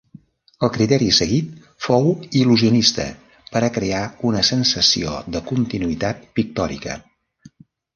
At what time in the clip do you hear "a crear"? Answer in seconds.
3.63-4.03